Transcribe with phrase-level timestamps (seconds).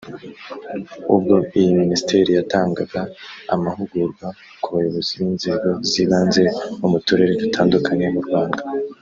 [1.13, 3.01] ubwo iyi Minisiteri yatangaga
[3.53, 4.27] amahugurwa
[4.61, 6.43] ku bayobozi b’inzego z’ibanze
[6.79, 8.61] bo mu turere dutandukanye mu Rwanda